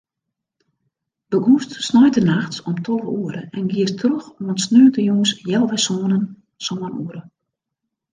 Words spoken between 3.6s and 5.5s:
giest troch oant sneontejûns